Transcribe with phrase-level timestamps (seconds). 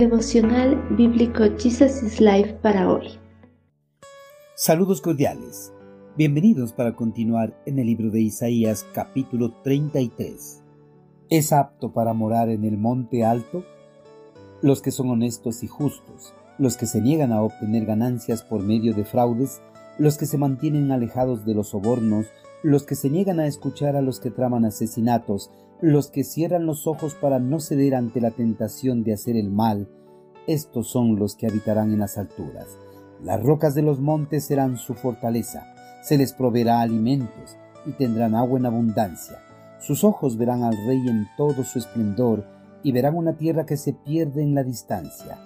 [0.00, 3.18] Devocional Bíblico Jesus is Life para hoy.
[4.54, 5.74] Saludos cordiales.
[6.16, 10.62] Bienvenidos para continuar en el libro de Isaías capítulo 33.
[11.28, 13.62] ¿Es apto para morar en el monte alto?
[14.62, 18.94] Los que son honestos y justos, los que se niegan a obtener ganancias por medio
[18.94, 19.60] de fraudes,
[19.98, 22.24] los que se mantienen alejados de los sobornos,
[22.62, 25.50] los que se niegan a escuchar a los que traman asesinatos,
[25.80, 29.88] los que cierran los ojos para no ceder ante la tentación de hacer el mal,
[30.46, 32.66] estos son los que habitarán en las alturas.
[33.22, 35.64] Las rocas de los montes serán su fortaleza,
[36.02, 37.56] se les proveerá alimentos
[37.86, 39.38] y tendrán agua en abundancia.
[39.78, 42.44] Sus ojos verán al rey en todo su esplendor
[42.82, 45.38] y verán una tierra que se pierde en la distancia.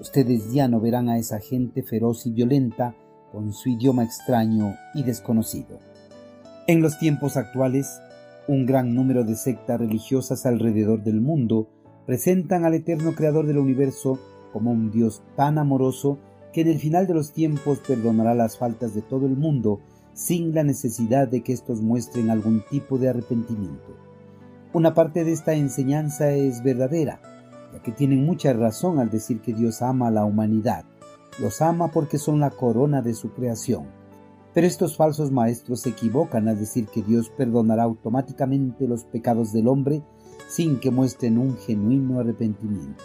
[0.00, 2.94] Ustedes ya no verán a esa gente feroz y violenta
[3.32, 5.78] con su idioma extraño y desconocido.
[6.68, 8.02] En los tiempos actuales,
[8.46, 11.66] un gran número de sectas religiosas alrededor del mundo
[12.04, 14.18] presentan al eterno creador del universo
[14.52, 16.18] como un Dios tan amoroso
[16.52, 19.80] que en el final de los tiempos perdonará las faltas de todo el mundo
[20.12, 23.96] sin la necesidad de que éstos muestren algún tipo de arrepentimiento.
[24.74, 27.22] Una parte de esta enseñanza es verdadera,
[27.72, 30.84] ya que tienen mucha razón al decir que Dios ama a la humanidad.
[31.40, 33.86] Los ama porque son la corona de su creación.
[34.54, 39.68] Pero estos falsos maestros se equivocan al decir que Dios perdonará automáticamente los pecados del
[39.68, 40.02] hombre
[40.48, 43.04] sin que muestren un genuino arrepentimiento.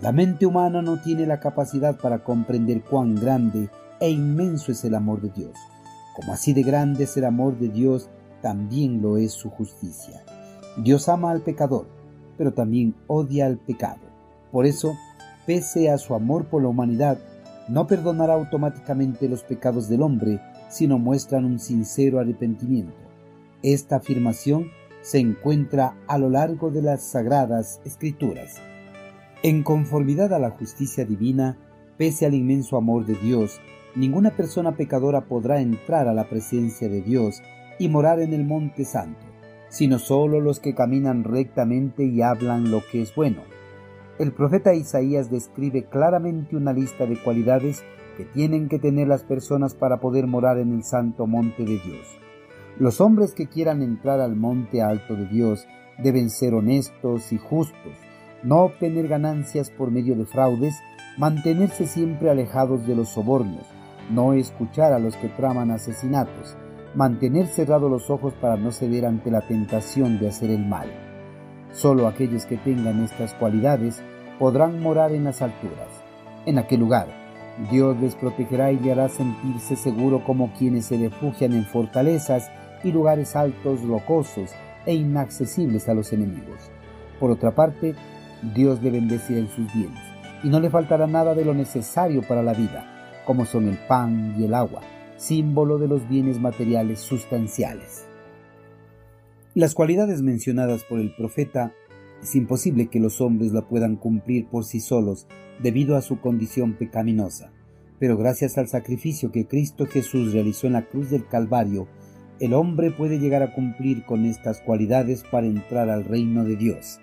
[0.00, 3.68] La mente humana no tiene la capacidad para comprender cuán grande
[4.00, 5.56] e inmenso es el amor de Dios.
[6.14, 8.08] Como así de grande es el amor de Dios,
[8.40, 10.22] también lo es su justicia.
[10.76, 11.88] Dios ama al pecador,
[12.36, 14.00] pero también odia al pecado.
[14.52, 14.96] Por eso,
[15.46, 17.18] pese a su amor por la humanidad,
[17.68, 22.96] no perdonará automáticamente los pecados del hombre, sino muestran un sincero arrepentimiento.
[23.62, 28.60] Esta afirmación se encuentra a lo largo de las sagradas escrituras.
[29.42, 31.56] En conformidad a la justicia divina,
[31.96, 33.60] pese al inmenso amor de Dios,
[33.94, 37.42] ninguna persona pecadora podrá entrar a la presencia de Dios
[37.78, 39.24] y morar en el monte santo,
[39.68, 43.42] sino solo los que caminan rectamente y hablan lo que es bueno.
[44.18, 47.84] El profeta Isaías describe claramente una lista de cualidades
[48.18, 52.18] que tienen que tener las personas para poder morar en el santo monte de Dios.
[52.76, 55.68] Los hombres que quieran entrar al monte alto de Dios
[56.02, 57.92] deben ser honestos y justos,
[58.42, 60.74] no obtener ganancias por medio de fraudes,
[61.16, 63.66] mantenerse siempre alejados de los sobornos,
[64.10, 66.56] no escuchar a los que traman asesinatos,
[66.96, 70.88] mantener cerrados los ojos para no ceder ante la tentación de hacer el mal.
[71.70, 74.02] Solo aquellos que tengan estas cualidades
[74.40, 75.88] podrán morar en las alturas.
[76.46, 77.27] En aquel lugar,
[77.70, 82.50] Dios les protegerá y le hará sentirse seguro como quienes se refugian en fortalezas
[82.84, 84.50] y lugares altos, rocosos
[84.86, 86.70] e inaccesibles a los enemigos.
[87.18, 87.96] Por otra parte,
[88.54, 89.98] Dios le bendecirá en sus bienes,
[90.44, 94.36] y no le faltará nada de lo necesario para la vida, como son el pan
[94.38, 94.82] y el agua,
[95.16, 98.06] símbolo de los bienes materiales sustanciales.
[99.54, 101.72] Las cualidades mencionadas por el profeta
[102.22, 105.26] es imposible que los hombres la puedan cumplir por sí solos
[105.62, 107.52] debido a su condición pecaminosa,
[107.98, 111.88] pero gracias al sacrificio que Cristo Jesús realizó en la cruz del Calvario,
[112.40, 117.00] el hombre puede llegar a cumplir con estas cualidades para entrar al reino de Dios.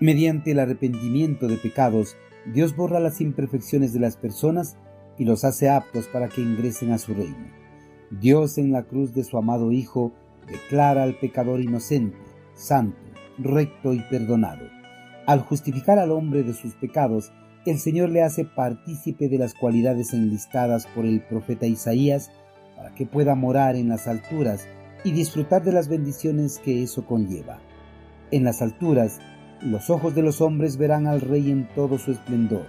[0.00, 2.16] Mediante el arrepentimiento de pecados,
[2.54, 4.78] Dios borra las imperfecciones de las personas
[5.18, 7.60] y los hace aptos para que ingresen a su reino.
[8.10, 10.12] Dios en la cruz de su amado Hijo
[10.48, 12.16] declara al pecador inocente,
[12.54, 12.98] santo,
[13.42, 14.66] recto y perdonado.
[15.26, 17.32] Al justificar al hombre de sus pecados,
[17.66, 22.30] el Señor le hace partícipe de las cualidades enlistadas por el profeta Isaías
[22.76, 24.66] para que pueda morar en las alturas
[25.04, 27.58] y disfrutar de las bendiciones que eso conlleva.
[28.30, 29.18] En las alturas,
[29.60, 32.66] los ojos de los hombres verán al Rey en todo su esplendor,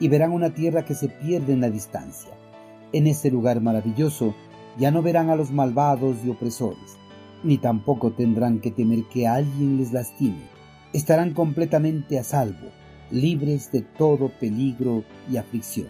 [0.00, 2.30] y verán una tierra que se pierde en la distancia.
[2.92, 4.34] En ese lugar maravilloso
[4.76, 6.98] ya no verán a los malvados y opresores,
[7.44, 10.42] ni tampoco tendrán que temer que alguien les lastime.
[10.92, 12.70] Estarán completamente a salvo,
[13.10, 15.88] libres de todo peligro y aflicción.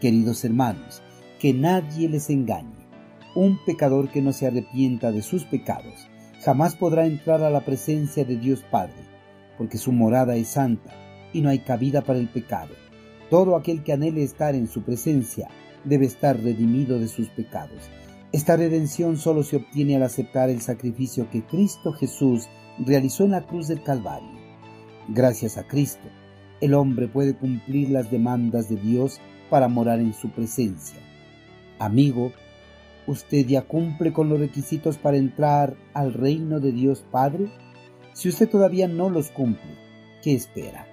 [0.00, 1.02] Queridos hermanos,
[1.38, 2.86] que nadie les engañe.
[3.34, 6.08] Un pecador que no se arrepienta de sus pecados
[6.42, 9.10] jamás podrá entrar a la presencia de Dios Padre
[9.60, 10.90] porque su morada es santa
[11.34, 12.70] y no hay cabida para el pecado.
[13.28, 15.48] Todo aquel que anhele estar en su presencia
[15.84, 17.90] debe estar redimido de sus pecados.
[18.32, 22.48] Esta redención solo se obtiene al aceptar el sacrificio que Cristo Jesús
[22.78, 24.38] realizó en la cruz del Calvario.
[25.08, 26.06] Gracias a Cristo,
[26.60, 31.00] el hombre puede cumplir las demandas de Dios para morar en su presencia.
[31.80, 32.30] Amigo,
[33.08, 37.50] ¿usted ya cumple con los requisitos para entrar al reino de Dios Padre?
[38.12, 39.76] Si usted todavía no los cumple,
[40.22, 40.86] ¿qué espera?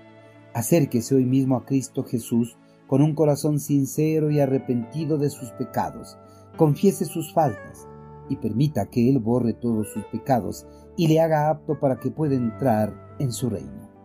[0.55, 2.57] Acérquese hoy mismo a Cristo Jesús
[2.87, 6.17] con un corazón sincero y arrepentido de sus pecados.
[6.57, 7.87] Confiese sus faltas
[8.29, 10.67] y permita que Él borre todos sus pecados
[10.97, 13.96] y le haga apto para que pueda entrar en su reino.